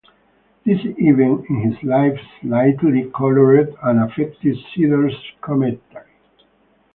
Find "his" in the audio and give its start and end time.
1.71-1.83